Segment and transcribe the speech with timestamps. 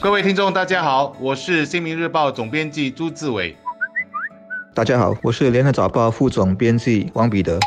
[0.00, 3.56] 各位听众，大家好，我是新民日报总编辑朱志伟。
[4.72, 7.58] 大家好，我是联合早报副总编辑王彼得。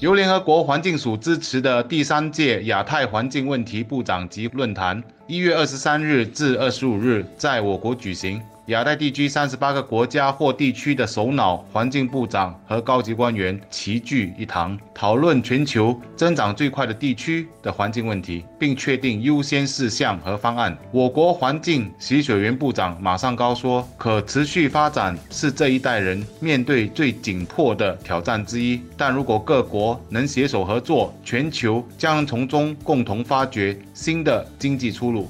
[0.00, 8.40] 由联合国环境署支持的第三届亚太环境问题部长级论坛，一月二十三日至二十五日在我国举行。
[8.68, 20.76] 亚太地区三十八个国家或地区的首脑、环境部长和高级官员齐聚一堂，讨论全球增长最快的地区的环境问题，并确定优先事项和方案。
[20.92, 35.26] 我国环境洗水源部长马尚高说：“可持续发展是这一代人面对最紧迫的挑战之一，但如果各国能携手合作，全球将从中共同发掘新的经济出路。”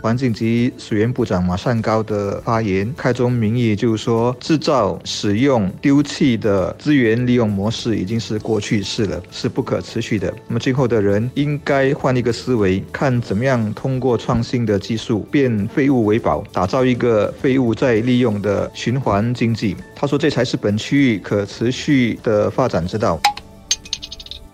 [0.00, 10.32] 环境及水源部长马善高的发言开宗明义就是说，制造、使用、丢弃的资源利用模式已经是过去式了，是不可持续的。
[10.46, 19.76] 那么今后的人应该换一个思维，看怎么样通过创新的技术变废物为宝，打造一个废物再利用的循环经济。
[19.94, 23.20] 他说，这才是本区域可持续的发展之道。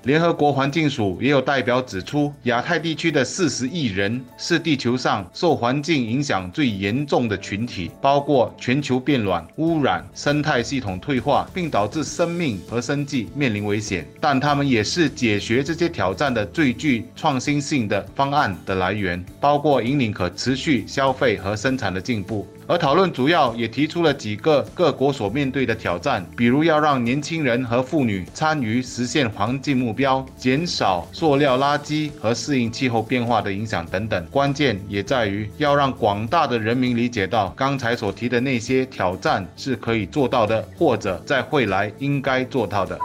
[0.05, 14.05] 联合国环境署也有代表指出，亚太地区的四十亿人是地球上受环境影响最严重的群体，包括全球变暖、污染、生态系统退化，并导致生命和生计面临危险。
[14.21, 22.45] 但他们也是解决这些挑战的最具创新性的方案的来源，包括引领可持续消费和生产的进步。
[22.67, 34.25] 而讨论主要也提出了几个各国所面对的挑战，比如要让年轻人和妇女参与实现环境目标、减少塑料垃圾和适应气候变化的影响等等。
[34.31, 42.99] 关键也在于要让广大的人民理解到，刚才所提的那些挑战是可以做到的，或者在未来应该做到的。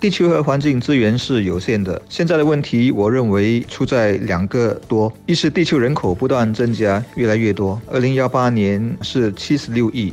[0.00, 2.00] 地球和环境资源是有限的。
[2.08, 10.12] 现在的问题，我认为出在两个多：一是地球人口不断增加，越来越多，二零幺八年是七十六亿。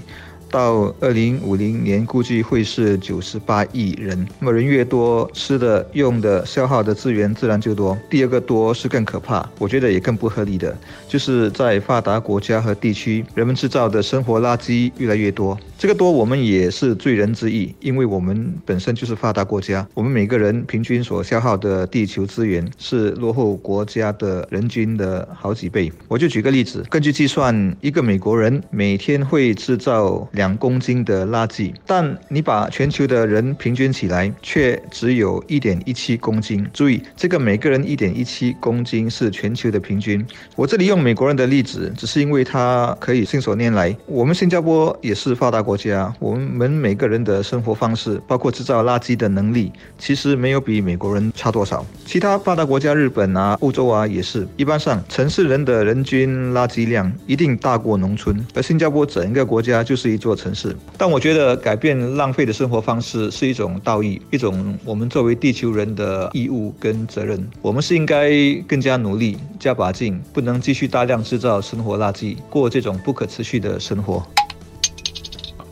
[0.49, 4.27] 到二零五零年，估计会是九十八亿人。
[4.39, 7.97] 那么人越多，吃的、用的、消耗的资源自然就多。
[8.09, 15.57] 第二个多是更可怕，我觉得也更不合理的，就是在发达国家和地区，人们制造的生活垃圾越来越多。
[15.77, 25.91] 这个多我们也是罪人之一，因为我们本身就是发达国家，我们每个人平均所消耗的地球资源是落后国家的人均的好几倍。
[26.07, 36.65] 我就举个例子，根据计算，一个美国人每天会制造两公斤的垃圾，但你把全球的人平均起来，却只有一点一七公斤。
[36.71, 40.25] 注意，这个每个人一点一七公斤是全球的平均。
[40.55, 43.93] 我这里用美国人的例子，只是因为他可以信手拈来。
[44.05, 45.65] 我们新加坡也是发达。
[45.65, 51.83] 国家，我们每个人的生活方式，包括制造垃圾的能力，其实没有比美国人差多少。
[52.05, 58.45] 其他发达国家，日本啊、欧洲啊，也是一般上，城市人的人均垃圾量一定大过农村。
[58.53, 60.75] 而新加坡整个国家就是一座城市。
[60.97, 67.47] 但我觉得改变浪费的生活方式是一种道义，一种我们作为地球人的义务跟责任。
[67.61, 68.31] 我们是应该
[68.67, 74.25] 更加努力，加把劲，不能继续大量制造生活垃圾，过这种不可持续的生活。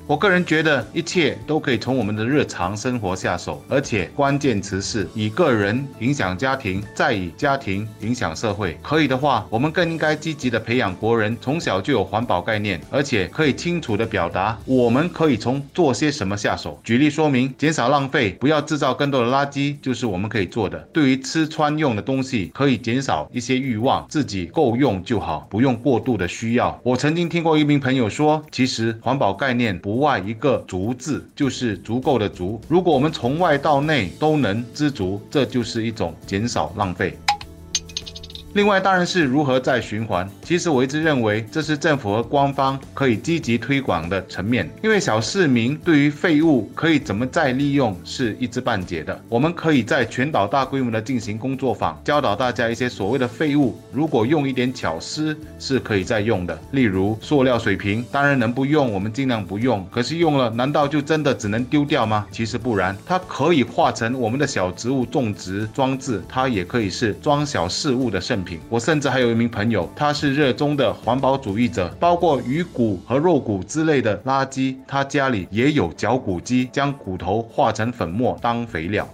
[0.06, 8.78] 我个人觉得一切都可以从我们的日常生活下手，而且关键词是以个人影响家庭，再以家庭影响社会。
[8.82, 16.78] 可以的话，我们更应该积极的培养国人从小就有环保概念，而且可以清楚的表达我们可以从做些什么下手。
[16.84, 20.78] 举例说明，减少浪费，不要制造更多的垃圾，就是我们可以做的。
[20.92, 26.78] 对于吃穿用的东西，可以减少一些欲望，自己够用就好，不用过度的需要。
[26.84, 29.93] 我曾经听过一名朋友说，其实环保概念不。
[30.00, 32.60] 外一个足字就是足够的足。
[32.68, 37.18] 如果我们从外到内都能知足，这就是一种减少浪费。
[38.54, 40.30] 另外，当然是如何再循环。
[40.44, 44.70] 其实我一直认为，这是政府和官方可以积极推广的层面。
[44.84, 49.20] 因为小市民对于废物可以怎么再利用是一知半解的。
[49.28, 56.56] 我们可以在全岛大规模的进行工作坊，教导大家一些所谓的废物，如果用一点巧思是可以再用的。
[56.74, 59.84] 例如塑料水瓶，当然能不用我们尽量不用。
[59.92, 62.28] 可是用了，难道就真的只能丢掉吗？
[62.32, 68.43] 其实不然，它可以化成我们的小植物种植装置，它也可以是装小事物的圣。
[68.70, 79.08] 我甚至还有一名朋友，他是热衷的环保主义者，包括鱼骨和肉骨之类的垃圾，他家里也有绞骨机，将骨头化成粉末当肥料。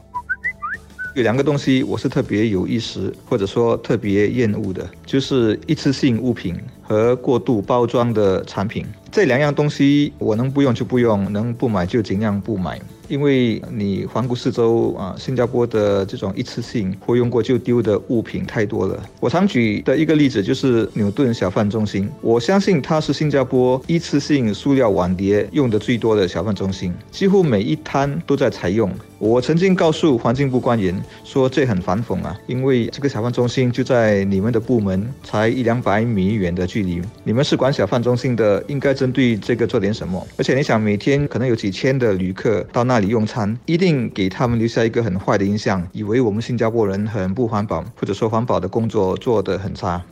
[1.15, 8.85] 有两个东西我是特别有意识，或者说特别厌恶的，就是一次性物品和过度包装的产品。
[9.11, 12.79] 这两样东西我能不用就不用，能不买就尽量不买。
[13.07, 19.03] 因为你环顾四周啊，新加坡的这种一次性或用过就丢的物品太多了。
[19.19, 28.91] 我常举的一个例子就是牛顿小贩中心，我相信它是新加坡一次性塑料碗碟用的最多的小贩中心，几乎每一摊都在采用。
[29.17, 30.95] 我曾经告诉环境部官员
[31.25, 40.27] 说这很反讽啊，因为这个小贩中心就在你们的部门才一两百米远的距离，你们是管小贩中心的，应该针对这个做点什么。
[40.37, 50.03] 而且你想，每天可能有几千的旅客到那里用餐，一定给他们留下一个很坏的印象，以为我们新加坡人很不环保，或者说环保的工作做得很差。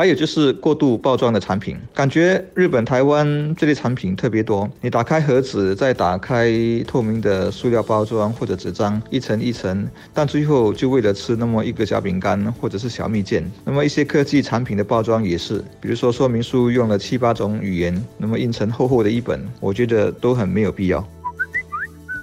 [0.00, 4.66] 还有就是过度包装的产品，感觉日本、台湾这类产品特别多。
[4.80, 6.50] 你打开盒子，再打开
[6.86, 13.44] 透明的塑料包装或者纸张，一层一层，但最后就为了吃那么一个小饼干或者是小蜜饯。
[13.62, 21.06] 那么一些科技产品的包装也是，比如说说明书用了七八种语言，那么印成厚厚的一本，我觉得都很没有必要。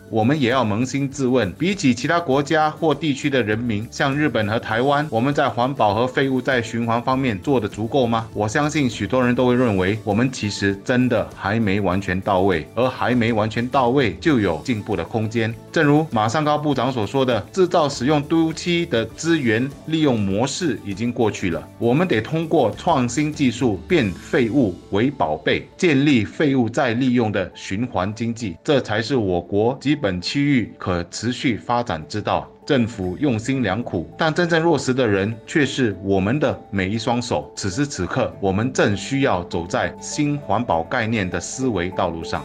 [0.09, 8.27] 我们也要扪心自问，比起其他国家或地区的人民，像日本和台湾，我们在环保和废物再循环方面做得足够吗？
[8.33, 15.54] 我相信许多人都会认为，我们其实真的还没完全到位，而还没完全到位就有进步的空间。
[15.71, 37.52] 正如马尚高部长所说的，制造使用丢弃的资源利用模式已经过去了，我们得通过创新技术变废物为宝贝，建立废物再利用的循环经济，这才是我国及本区域可持续发展之道，政府用心良苦，但真正落实的人却是我们的每一双手。
[37.56, 42.44] 此时此刻，我们正需要走在新环保概念的思维道路上。